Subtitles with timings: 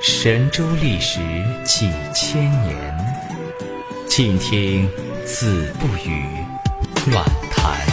[0.00, 1.20] 神州历史
[1.64, 2.96] 几千年，
[4.08, 4.88] 静听
[5.24, 6.24] 子不语
[7.10, 7.91] 乱谈。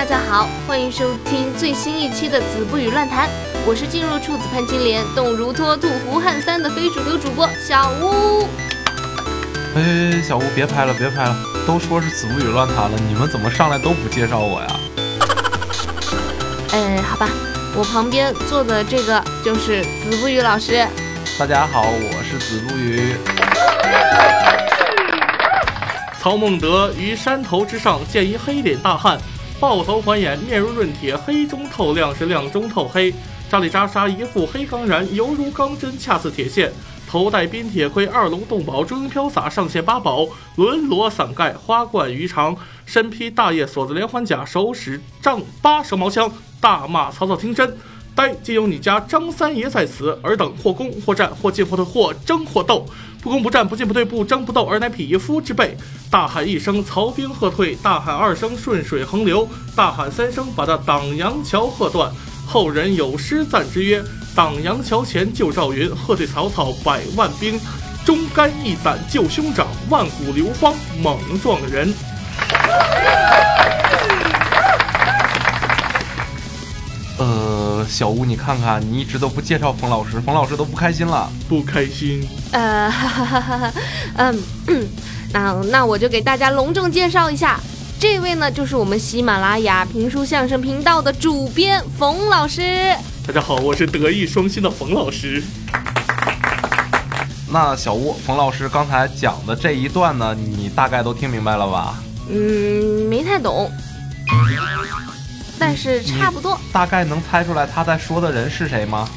[0.00, 3.28] 大家好，欢迎收听最新一期的《子不语乱谈》，
[3.66, 8.48] 我是进入处子潘金莲，动如脱兔胡汉三的非主流主播小吴。
[9.76, 11.36] 哎，小吴别拍了，别拍了，
[11.66, 14.68] 都说是子不语乱谈了，你们怎么上来都不介绍我呀？
[16.72, 17.28] 哎，好吧，
[17.76, 20.82] 我旁边坐的这个就是子不语老师。
[21.38, 23.16] 大家好，我是子不语。
[26.18, 29.18] 曹孟德于山头之上见一黑脸大汉，
[29.60, 33.12] 抱头环眼，面如润铁，黑中透亮，是亮中透黑，
[33.50, 36.72] 扎里扎沙一副黑钢髯，犹如钢针，恰似铁线。
[37.06, 47.76] 头戴冰铁盔，二龙洞宝，中英飘洒，上线八宝，轮罗伞盖，花冠鱼肠，身披大叶锁子连环甲，手使丈八蛇矛枪，大骂曹操听真。
[48.14, 52.86] 呆，今有你家张三爷在此，尔等或攻或战，或进或退，或争或斗。
[53.22, 55.76] 不攻不战，不进不退，不争不斗，而乃匹夫之辈。
[56.10, 62.10] 大喊一声，曹兵喝退；大喊二声，顺水横流；大喊三声，把那党阳桥喝断。
[62.46, 64.02] 后人有诗赞之曰
[64.34, 67.60] ：“党阳桥前救赵云，喝退曹操百万兵。
[68.04, 71.94] 忠肝义胆救兄长，万古流芳猛撞人。”
[77.80, 81.30] 呃，小吴，你看看，你一直都不介绍冯老师，冯老师都不开心了。
[81.48, 82.28] 不开心。
[82.52, 83.72] 呃，哈哈哈哈
[84.16, 84.38] 嗯，
[85.32, 87.58] 那那我就给大家隆重介绍一下，
[87.98, 92.94] 这位呢就是我们喜马拉雅评书相声频道的主编冯老师。
[93.26, 95.42] 大家好，我是德艺双馨的冯老师。
[97.50, 101.94] 那小吴，冯老师刚才讲的这一段呢，你大概都听明白了吧？
[102.28, 103.72] 嗯，没太懂，
[105.60, 106.58] 但是差不多。
[106.72, 109.08] 大概能猜出来他在说的人是谁吗？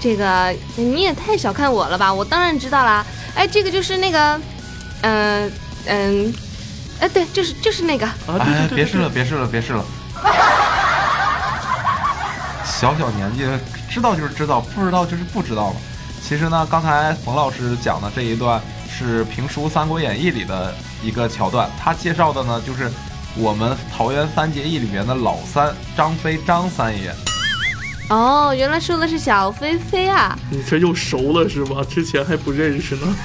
[0.00, 2.12] 这个你也太小看我了吧！
[2.12, 3.06] 我当然知道啦。
[3.36, 4.40] 哎，这个就是那个，
[5.02, 5.52] 嗯
[5.86, 6.34] 嗯，
[6.98, 8.06] 哎，对，就是就是那个。
[8.74, 9.84] 别试了，别试了，别试了。
[12.64, 13.46] 小小年纪
[13.88, 15.76] 知道就是知道，不知道就是不知道了。
[16.20, 22.90] 其实呢，刚才冯老师讲的这一段是评书《三国演义》里的一个桥段，他介绍的呢就是
[23.36, 27.14] 我们桃园三结义里面的老三张飞张三爷。
[28.10, 30.38] 哦，原来说的是小飞飞啊！
[30.50, 31.82] 你这又熟了是吧？
[31.88, 33.16] 之前还不认识呢。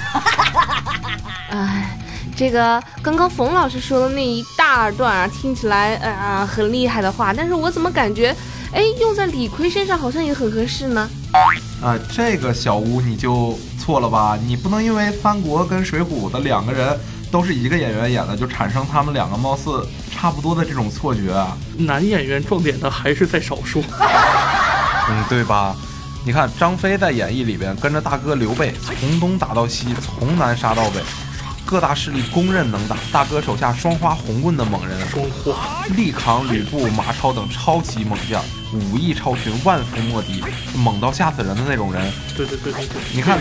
[1.50, 1.98] 哎，
[2.34, 8.34] 这个刚刚冯老师说的那一大段啊，听起来啊、呃、很厉害的话，但是我怎么感觉，
[8.72, 11.06] 哎，用在李逵身上好像也很合适呢？
[11.82, 14.38] 啊、这个小吴你就错了吧？
[14.46, 16.98] 你不能因为三国跟水浒的两个人
[17.30, 21.56] 都是一个演员演的，就产生他们两个貌似差不多的这种错觉啊。
[21.76, 23.82] 男演员撞脸的还是在少数。
[25.10, 25.74] 嗯，对吧？
[26.24, 31.00] 你看张飞在演义里边跟着大哥刘备从东打到西，从南杀到北，
[31.64, 40.42] 各大势力公认能打，大哥手下双花红棍的猛人，双花，力扛吕布、马超等超级猛将，武艺超群，万夫莫敌，
[40.76, 42.12] 猛到吓死人的那种人。
[42.36, 43.38] 对对对对对，你看。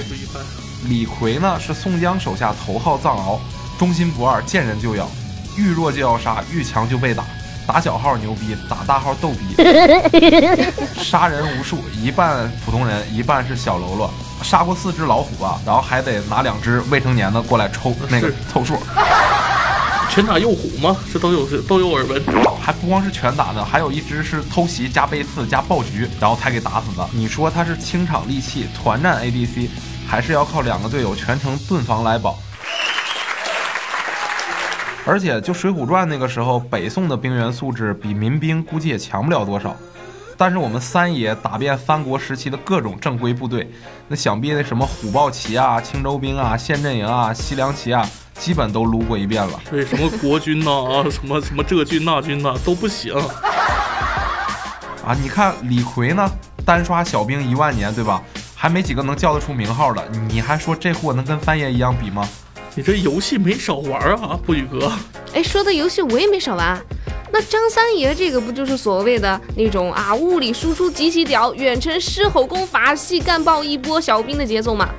[0.88, 3.40] 李逵呢是宋江手下头号藏獒，
[3.78, 5.10] 忠心不二，见人就咬，
[5.56, 7.24] 遇弱就要杀，遇强就被打。
[7.68, 9.54] 打小号牛逼，打大号逗逼，
[11.04, 14.10] 杀人无数，一半普通人，一半是小喽啰。
[14.42, 18.78] 杀过四只老虎吧，然后还得拿两只未成年的过来抽那个凑数，
[20.10, 20.96] 拳打右虎吗？
[21.12, 22.24] 这都有都有耳闻。
[22.62, 27.10] 还不光是拳打的，还有一只是偷袭加背刺加爆菊，然后才给打死的。
[27.12, 29.68] 你说他是清场利器、团战 ADC，
[30.08, 32.40] 还是要靠两个队友全程盾防来保？
[35.08, 39.74] 而且就《水浒传》那个时候，北宋的兵员素质比民兵估计也强不了多少。
[40.36, 43.72] 但是我们三爷打遍三国时期的各种正规部队，
[44.10, 49.60] 那想必那什么虎豹骑啊、青州兵啊、县阵营啊、西凉骑啊，基本都撸过一遍了。
[49.70, 53.16] 对，什么国军呐、啊，什么什么这军那军呐、都不行。
[55.04, 56.30] 啊，你看李逵呢，
[56.66, 58.22] 单刷小兵一万年，对吧？
[58.54, 62.28] 还没几个能叫得出名号的，你还说这货能跟三爷一样比吗？
[62.78, 64.92] 你这游戏没少玩啊，不宇哥。
[65.34, 66.80] 哎，说的游戏我也没少玩。
[67.34, 74.90] 那张三爷这个不就是所谓的那种啊，物理输出极其屌，远程狮吼功法系干爆一波小兵的节奏吗？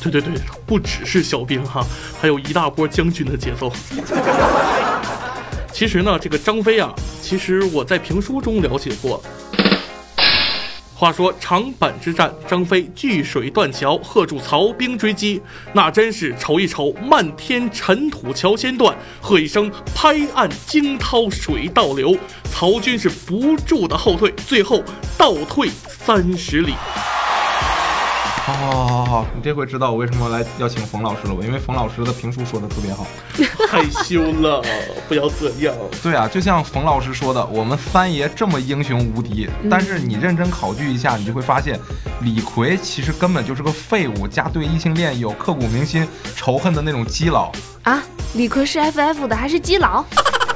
[0.00, 0.34] 对对对，
[0.64, 1.84] 不只是小兵哈，
[2.20, 3.72] 还有一大波将军的节奏。
[5.74, 9.20] 其实呢，这个张飞啊，其实我在评书中了解过。
[11.02, 24.80] 话说长坂之战，张飞聚水断桥，喝住曹兵追击，那真是瞅一瞅漫天尘土桥先断，喝一声拍岸惊涛水倒流，曹军是不住的后退，最后
[25.18, 26.72] 倒退三十里。
[28.44, 31.42] 好好好好，你这回知道我为什么来邀请冯老师了吧？
[31.44, 33.06] 因为冯老师的评书说的特别好。
[33.68, 34.60] 害羞了，
[35.08, 35.72] 不要这样。
[36.02, 41.78] 对啊，就像冯老师说的，我们三爷这么英雄无敌，但是你认真考据一下，你就会发现，
[42.22, 46.04] 李逵其实根本就是个废物，加对异性恋有刻骨铭心
[46.34, 47.52] 仇恨的那种基佬。
[47.84, 48.02] 啊，
[48.34, 50.04] 李逵是 FF 的还是基佬？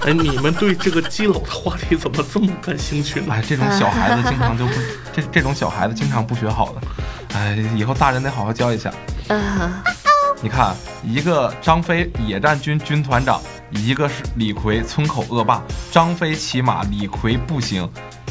[0.05, 3.27] 哎，你们对这个基佬的话题怎么这么感兴趣呢？
[3.33, 4.73] 哎，这种小孩子经常就不，
[5.15, 6.81] 这这种小孩子经常不学好的。
[7.37, 8.91] 哎，以后大人得好好教一下。
[9.29, 9.71] 呃，
[10.41, 10.75] 你看，
[11.05, 13.39] 一个张飞野战军军团长，
[13.73, 15.63] 一个是李逵村口恶霸。
[15.93, 17.87] 张飞骑马，李逵步行。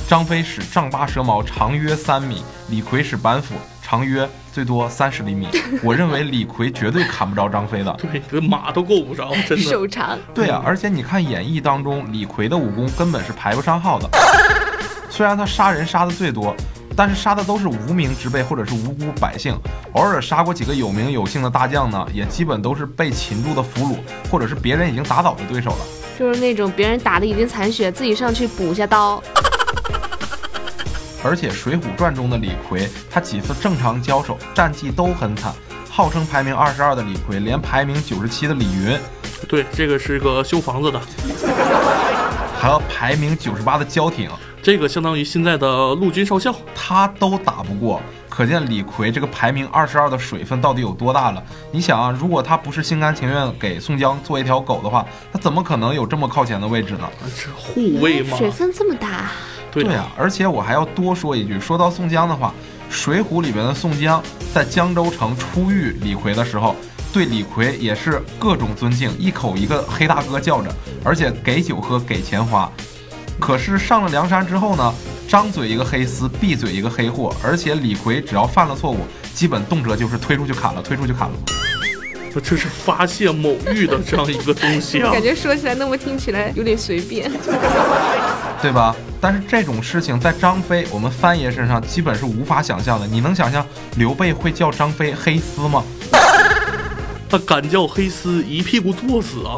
[0.08, 2.38] 张飞使丈八蛇矛，长约三米；
[2.68, 5.50] 李逵使板斧，长约最多三十厘米。
[5.84, 7.94] 我认为李逵绝对砍不着张飞的。
[8.02, 9.64] 对，这马都够不着，真的。
[9.70, 10.18] 手长。
[10.34, 14.10] 对啊，而且你看演义当中，李逵的武功根本是排不上号的。
[15.12, 16.56] 虽然他杀人杀的最多。
[16.96, 19.54] 但是杀的都是无名之辈或者是无辜百姓，
[19.94, 23.98] 偶尔杀过几个有名有姓的大将呢，也基本都是被擒住的俘虏，
[24.32, 25.78] 或者是别人已经打倒的对手了。
[26.18, 29.22] 就是那种别人打的已经残血，自己上去补一下刀。
[31.22, 35.54] 而且《水浒传》中的李逵，他几次正常交手，战绩都很惨。
[35.90, 38.98] 号称排名二十二的李逵，连排名九十七的李云，
[39.50, 41.02] 对，这个是个修房子的，
[42.60, 44.30] 还有排名九十八的焦挺。
[44.66, 51.44] 这个相当于现在的陆军少校，他都打不过，可见李逵这个排名二十二的水分到底有多大了。
[51.72, 57.08] 你想啊，如果他不是心甘情愿给宋江做一条狗的话，他怎么可能有这么靠前的位置呢？
[57.38, 59.30] 这护卫吗，水分这么大。
[59.72, 62.52] 对呀，而且我还要多说一句，说到宋江的话，
[62.92, 64.20] 《水浒》里边的宋江
[64.52, 66.76] 在江州城初遇李逵的时候，
[67.14, 70.74] 对李逵也是各种尊敬，一口一个黑大哥叫着，
[71.04, 72.68] 而且给酒喝，给钱花。
[73.40, 74.94] 可是上了梁山之后呢，
[75.28, 79.00] 张嘴一个黑丝，闭嘴一个黑货，而且李逵只要犯了错误，
[79.34, 81.36] 基本动辄就是推出去砍了，推出去砍了。
[82.44, 85.08] 这是发泄某欲的这样一个东西啊！
[85.14, 87.32] 感觉说起来那么听起来有点随便，
[88.62, 88.94] 对吧？
[89.22, 93.08] 但是这种事情在张飞我们三爷身上基本是无法想象的。
[93.08, 93.66] 你能想象
[93.96, 95.82] 刘备会叫张飞黑丝吗？
[97.30, 99.56] 他敢叫黑丝，一屁股坐死啊！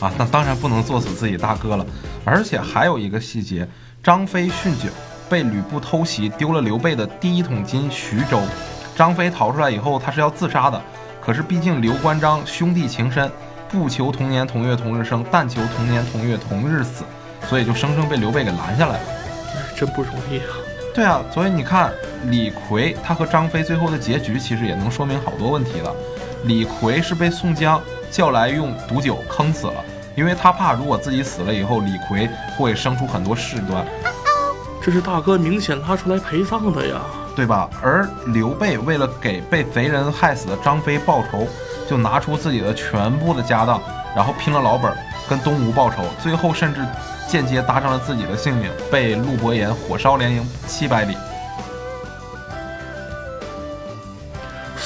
[0.00, 1.84] 啊，那当然不能坐死自己大哥了。
[2.24, 3.68] 而且还有一个细节，
[4.02, 4.88] 张飞酗酒
[5.28, 8.40] 被吕布偷袭，丢了刘备的第一桶金徐州。
[8.96, 10.80] 张飞逃出来以后，他是要自杀的。
[11.20, 13.30] 可是毕竟刘关张兄弟情深，
[13.68, 17.04] 不求同年同月同日生，但求同年同月同日死，
[17.48, 19.08] 所以就生生被刘备给拦下来了。
[19.76, 20.54] 真不容易啊！
[20.94, 21.92] 对啊，所以你看
[22.26, 25.92] 李逵他和张飞最后的结局，其实也能说明好多问题了。
[26.44, 27.80] 李逵是被宋江
[28.10, 29.84] 叫来用毒酒坑死了。
[30.14, 33.84] 因为他怕，如果自己死了以后，李逵会生出很多事端。
[34.82, 37.00] 这是大哥明显拉出来陪葬的呀，
[37.34, 37.68] 对吧？
[37.82, 41.48] 而刘备为了给被贼人害死的张飞报仇，
[41.88, 43.80] 就拿出自己的全部的家当，
[44.14, 44.94] 然后拼了老本
[45.28, 46.80] 跟东吴报仇，最后甚至
[47.26, 51.16] 间接搭上了自己的性命，被陆伯言火烧连营七百里。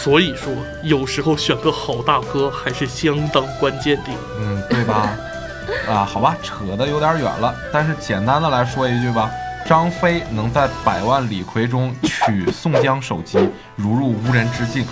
[0.02, 0.52] 所以说，
[0.83, 4.11] 有时候选个好大哥还是相当关键的。
[4.40, 5.11] 嗯，对吧？
[5.90, 7.55] 啊，好吧，扯得有点远了。
[7.73, 9.31] 但是简单的来说一句吧，
[9.67, 13.38] 张飞能在百万李逵中取宋江首级，
[13.75, 14.87] 如入无人之境。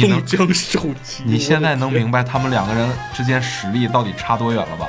[0.00, 4.86] 宋江首级，你现在能明白他们两个人之间实力到底差多远了吧？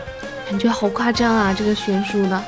[0.49, 2.41] 感觉好夸张啊，这个悬殊的。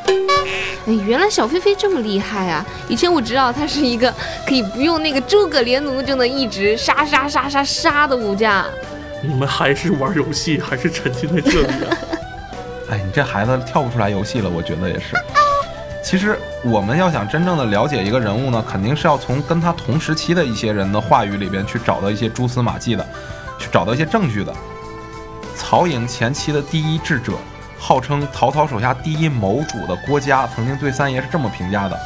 [0.87, 2.65] 哎，原来小飞飞这么厉害啊！
[2.89, 4.11] 以前我知道他是一个
[4.47, 8.65] 可以不用那个诸葛连弩就能一直杀杀杀杀杀的武将。
[9.21, 11.97] 你们还是玩游戏，还是沉浸在这里啊？
[12.89, 15.15] 哎，你这孩子跳不出来游戏了，我觉得也是。
[16.03, 23.07] 其实我们要想真正的了解一个人物呢，肯定是要从跟他同时期的一些人的话语里边去找到一些蛛丝马迹的，
[23.59, 24.51] 去找到一些证据的。
[25.55, 27.33] 曹营前期的第一智者。
[27.81, 31.99] 号称曹操手下第一谋主的郭嘉，曾经对三爷是这么评价的：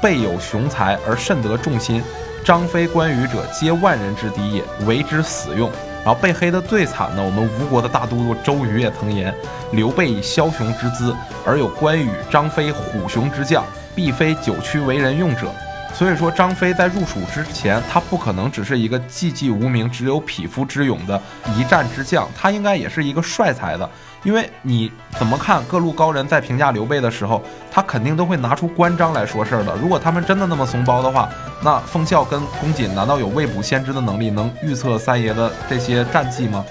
[0.00, 2.00] 备有雄才而甚得众心，
[2.44, 5.68] 张飞、关羽者皆万人之敌也，为之死用。
[6.04, 9.34] 然后被黑的最惨的，我们吴国的大都督周瑜也曾言：
[9.72, 11.12] 刘备以枭雄之姿，
[11.44, 13.64] 而有关羽、张飞虎雄之将，
[13.96, 15.52] 必非久屈为人用者。
[15.98, 21.20] 所以说张飞在入蜀之前，他不可能只是一个寂寂无名、只有匹夫之勇的
[21.56, 23.90] 一战之将，他应该也是一个帅才的。
[24.22, 29.74] 因为你怎么看各路高人在评价刘备的时候，他肯定都会拿出关张来说事儿的。
[29.74, 31.28] 如果他们真的那么怂包的话，
[31.64, 36.64] 那奉孝跟公瑾难道有未卜先知的能力，能预测三爷的这些战绩吗？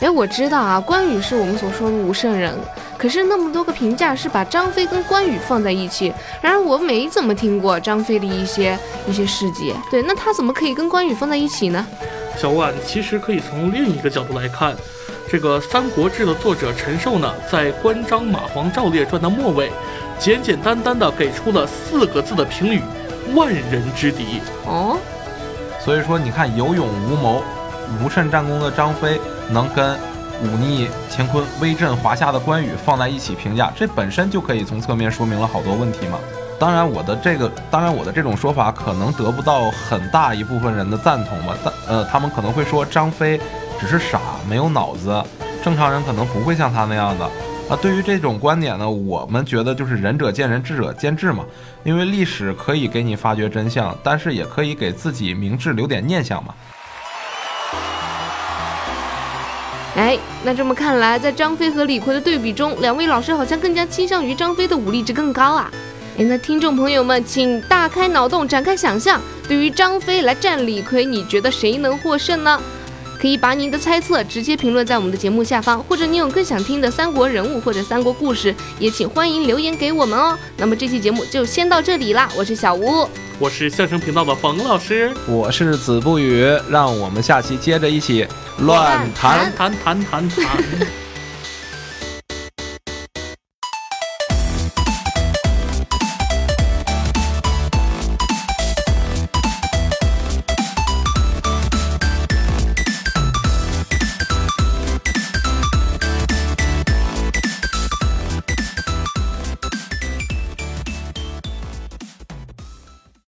[0.00, 2.54] 哎，我知道啊，关羽是我们所说的武圣人，
[3.02, 8.78] 可是那么多个评价是把张飞跟关羽放在一起，然而我没怎么听过张飞的一些
[9.08, 9.74] 一些事迹。
[9.90, 11.84] 对，那他怎么可以跟关羽放在一起呢？
[12.38, 14.76] 小万其实可以从另一个角度来看。
[15.28, 19.72] 这个《三国志》的作者陈寿呢，在关张马黄赵列传的末尾，
[20.16, 22.80] 简简单单的给出了四个字的评语：
[23.34, 24.40] 万人之敌。
[24.64, 24.96] 哦，
[25.84, 27.42] 所以说你看有勇无谋、
[28.00, 29.98] 无甚战功的张飞，能跟
[30.42, 36.18] 忤逆乾坤、威震华夏的关羽放在一起评价，这本身就可以从侧面说明了好多问题嘛。
[36.58, 41.56] 当然，我的这个，当然我的这种说法可能得不到很大一部分人的赞同吧。
[41.64, 43.40] 但呃，他们可能会说张飞。
[43.80, 45.20] 只是傻，没有脑子，
[45.64, 47.24] 正常人可能不会像他那样的。
[47.68, 51.44] 啊，对于这种观点呢，我们觉得就是仁者见仁，智者见智嘛。
[51.82, 56.54] 因为历史可以给你发掘真相，但是也可以给自己明智留点念想嘛。
[59.94, 65.70] 哎，那这么看来，在张飞和李逵的对比中，两位老师好像更加倾向于张飞的武力值更高啊。
[66.18, 72.60] 哎，那听众朋友们，请大开脑洞，展开想象，对于张飞来战李逵，你觉得谁能获胜呢？
[73.22, 80.36] 可以把您的猜测直接评论在我们的节目下方，或者你有更想听的三国人物或者三国故事，也请欢迎留言给我们哦。
[80.56, 88.26] 那么这期节目就先到这里啦，我是小吴，我是相声频道的冯老师，我是子不语，让我们下期接着一起
[88.58, 90.64] 乱谈谈谈谈谈。